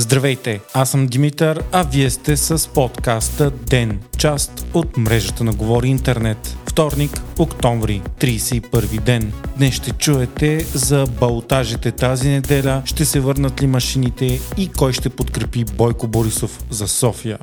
[0.00, 5.88] Здравейте, аз съм Димитър, а вие сте с подкаста ДЕН, част от мрежата на Говори
[5.88, 6.56] Интернет.
[6.70, 9.32] Вторник, октомври, 31 ден.
[9.56, 15.10] Днес ще чуете за балтажите тази неделя, ще се върнат ли машините и кой ще
[15.10, 17.38] подкрепи Бойко Борисов за София.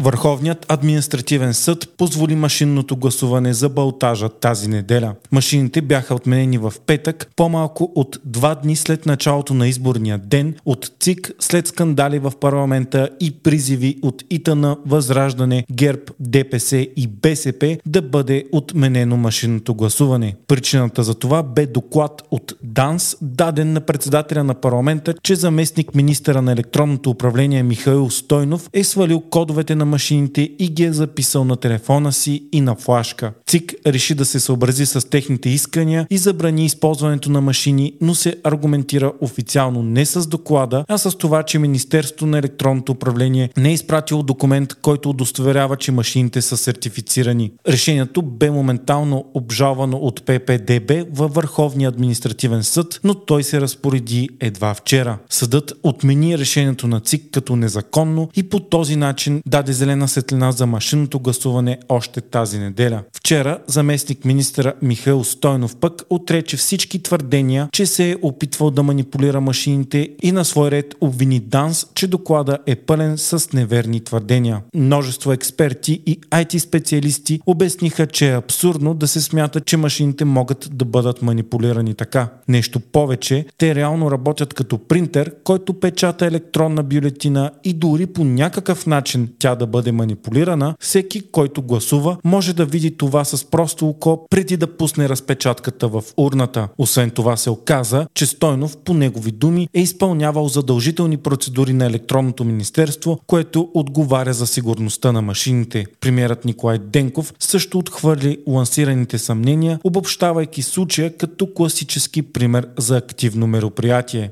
[0.00, 5.14] Върховният административен съд позволи машинното гласуване за балтажа тази неделя.
[5.32, 10.90] Машините бяха отменени в петък, по-малко от два дни след началото на изборния ден от
[11.00, 18.02] ЦИК след скандали в парламента и призиви от ИТН, Възраждане, ГЕРБ, ДПС и БСП да
[18.02, 20.36] бъде отменено машинното гласуване.
[20.46, 26.42] Причината за това бе доклад от ДАНС, даден на председателя на парламента, че заместник министъра
[26.42, 31.56] на електронното управление Михаил Стойнов е свалил кодовете на машините и ги е записал на
[31.56, 33.32] телефона си и на флашка.
[33.46, 38.36] ЦИК реши да се съобрази с техните искания и забрани използването на машини, но се
[38.44, 43.72] аргументира официално не с доклада, а с това, че Министерството на електронното управление не е
[43.72, 47.52] изпратило документ, който удостоверява, че машините са сертифицирани.
[47.68, 54.74] Решението бе моментално обжалвано от ППДБ във Върховния административен съд, но той се разпореди едва
[54.74, 55.18] вчера.
[55.30, 60.66] Съдът отмени решението на ЦИК като незаконно и по този начин даде зелена светлина за
[60.66, 63.02] машинното гласуване още тази неделя.
[63.16, 69.40] Вчера заместник министра Михаил Стойнов пък отрече всички твърдения, че се е опитвал да манипулира
[69.40, 74.60] машините и на свой ред обвини ДАНС, че доклада е пълен с неверни твърдения.
[74.74, 80.68] Множество експерти и IT специалисти обясниха, че е абсурдно да се смята, че машините могат
[80.72, 82.28] да бъдат манипулирани така.
[82.48, 88.86] Нещо повече, те реално работят като принтер, който печата електронна бюлетина и дори по някакъв
[88.86, 94.26] начин тя да бъде манипулирана, всеки, който гласува, може да види това с просто око
[94.30, 96.68] преди да пусне разпечатката в урната.
[96.78, 102.44] Освен това се оказа, че Стойнов, по негови думи, е изпълнявал задължителни процедури на електронното
[102.44, 105.86] министерство, което отговаря за сигурността на машините.
[106.00, 114.30] Премьерът Николай Денков също отхвърли лансираните съмнения, обобщавайки случая като класически пример за активно мероприятие.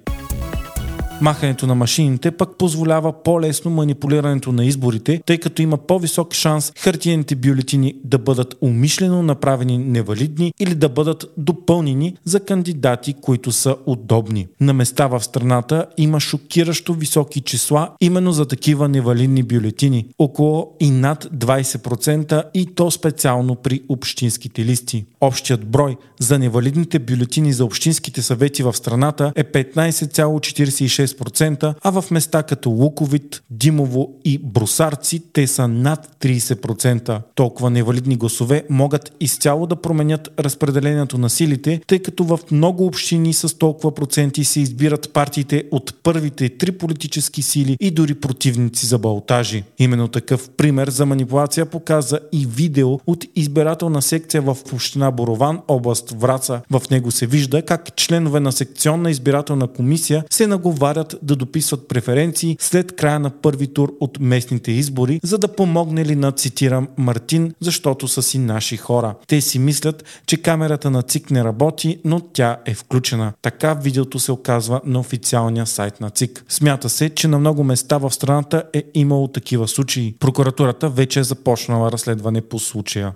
[1.21, 7.35] Махането на машините пък позволява по-лесно манипулирането на изборите, тъй като има по-висок шанс хартиените
[7.35, 14.47] бюлетини да бъдат умишлено направени невалидни или да бъдат допълнени за кандидати, които са удобни.
[14.61, 20.91] На места в страната има шокиращо високи числа именно за такива невалидни бюлетини, около и
[20.91, 25.05] над 20% и то специално при общинските листи.
[25.21, 32.11] Общият брой за невалидните бюлетини за общинските съвети в страната е 15,46 6%, а в
[32.11, 37.21] места като Луковит, Димово и Брусарци те са над 30%.
[37.35, 43.33] Толкова невалидни гласове могат изцяло да променят разпределението на силите, тъй като в много общини
[43.33, 48.99] с толкова проценти се избират партиите от първите три политически сили и дори противници за
[48.99, 49.65] балтажи.
[49.79, 56.11] Именно такъв пример за манипулация показа и видео от избирателна секция в община Борован, област
[56.11, 56.61] Враца.
[56.71, 61.89] В него се вижда как членове на секционна избирателна комисия се наговарят отговарят да дописват
[61.89, 66.89] преференции след края на първи тур от местните избори, за да помогне ли на, цитирам,
[66.97, 69.15] Мартин, защото са си наши хора.
[69.27, 73.33] Те си мислят, че камерата на ЦИК не работи, но тя е включена.
[73.43, 76.45] Така видеото се оказва на официалния сайт на ЦИК.
[76.49, 80.15] Смята се, че на много места в страната е имало такива случаи.
[80.21, 83.13] Прокуратурата вече е започнала разследване по случая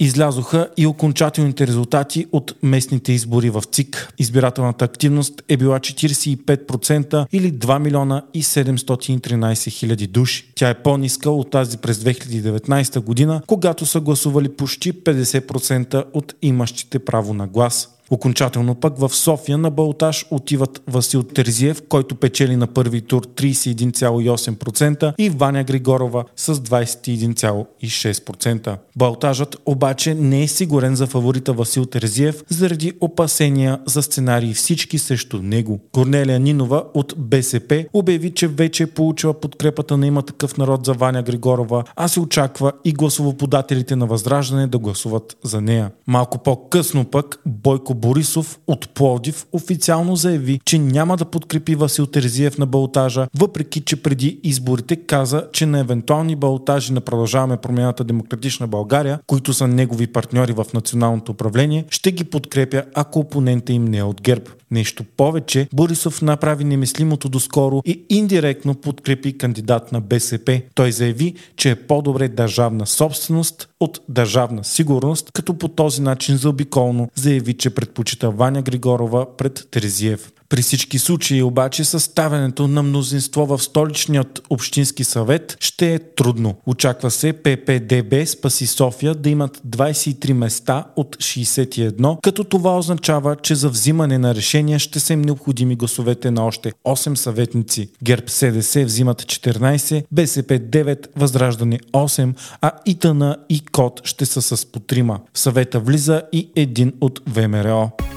[0.00, 4.12] излязоха и окончателните резултати от местните избори в ЦИК.
[4.18, 10.52] Избирателната активност е била 45% или 2 милиона и 713 хиляди души.
[10.54, 16.98] Тя е по-ниска от тази през 2019 година, когато са гласували почти 50% от имащите
[16.98, 17.99] право на глас.
[18.10, 25.14] Окончателно пък в София на Балтаж отиват Васил Терзиев, който печели на първи тур 31,8%
[25.18, 28.76] и Ваня Григорова с 21,6%.
[28.96, 35.42] Балтажът обаче не е сигурен за фаворита Васил Терзиев заради опасения за сценарии всички срещу
[35.42, 35.80] него.
[35.92, 40.92] Корнелия Нинова от БСП обяви, че вече е получила подкрепата на има такъв народ за
[40.92, 45.90] Ваня Григорова, а се очаква и гласовоподателите на Възраждане да гласуват за нея.
[46.06, 52.58] Малко по-късно пък Бойко Борисов от Пловдив официално заяви, че няма да подкрепи Васил Терезиев
[52.58, 58.66] на балтажа, въпреки че преди изборите каза, че на евентуални балтажи на Продължаваме промяната Демократична
[58.66, 63.98] България, които са негови партньори в националното управление, ще ги подкрепя, ако опонента им не
[63.98, 64.44] е от ГЕРБ.
[64.70, 70.62] Нещо повече, Борисов направи немислимото доскоро и индиректно подкрепи кандидат на БСП.
[70.74, 77.08] Той заяви, че е по-добре държавна собственост от държавна сигурност, като по този начин заобиколно
[77.14, 80.32] заяви, че предпочита Ваня Григорова пред Терезиев.
[80.50, 86.54] При всички случаи обаче съставянето на мнозинство в столичният общински съвет ще е трудно.
[86.66, 93.54] Очаква се ППДБ Спаси София да имат 23 места от 61, като това означава, че
[93.54, 97.88] за взимане на решения ще са им необходими гласовете на още 8 съветници.
[98.02, 104.66] ГЕРБ СДС взимат 14, БСП 9, Възраждане 8, а ИТН и КОД ще са с
[104.66, 105.20] по трима.
[105.34, 108.09] В съвета влиза и един от ВМРО.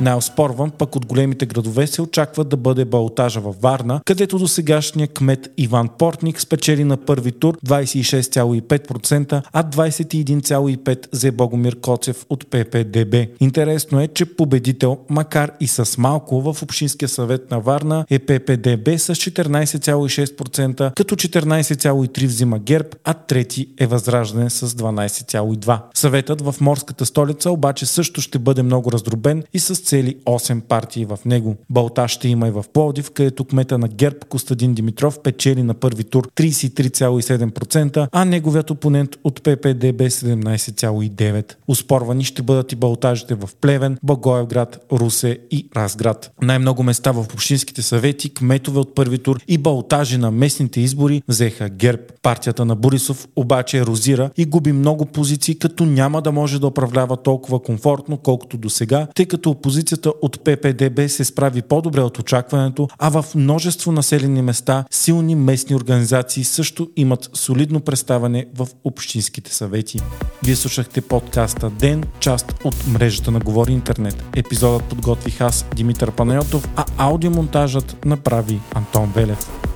[0.00, 5.08] Най-оспорван пък от големите градове се очаква да бъде балтажа във Варна, където до сегашния
[5.08, 13.14] кмет Иван Портник спечели на първи тур 26,5%, а 21,5% взе Богомир Коцев от ППДБ.
[13.40, 18.98] Интересно е, че победител, макар и с малко в Общинския съвет на Варна е ППДБ
[18.98, 25.80] с 14,6%, като 14,3% взима ГЕРБ, а трети е Възраждане с 12,2%.
[25.94, 31.04] Съветът в морската столица обаче също ще бъде много раздробен и с цели 8 партии
[31.04, 31.56] в него.
[31.70, 36.04] Балта ще има и в Пловдив, където кмета на ГЕРБ Костадин Димитров печели на първи
[36.04, 41.54] тур 33,7%, а неговият опонент от ППДБ 17,9%.
[41.68, 46.32] Успорвани ще бъдат и балтажите в Плевен, Благоевград, Русе и Разград.
[46.42, 51.68] Най-много места в общинските съвети, кметове от първи тур и балтажи на местните избори взеха
[51.68, 52.02] ГЕРБ.
[52.22, 57.16] Партията на Борисов обаче ерозира и губи много позиции, като няма да може да управлява
[57.16, 62.18] толкова комфортно, колкото до сега, тъй като опозицията опозицията от ППДБ се справи по-добре от
[62.18, 69.54] очакването, а в множество населени места силни местни организации също имат солидно представане в общинските
[69.54, 70.00] съвети.
[70.44, 74.24] Вие слушахте подкаста Ден, част от мрежата на Говори Интернет.
[74.36, 79.67] Епизодът подготвих аз, Димитър Панайотов, а аудиомонтажът направи Антон Велев.